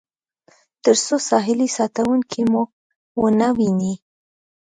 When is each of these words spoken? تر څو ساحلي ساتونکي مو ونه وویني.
تر 0.83 0.95
څو 1.05 1.15
ساحلي 1.29 1.67
ساتونکي 1.77 2.41
مو 2.51 2.63
ونه 3.21 3.47
وویني. 3.53 3.93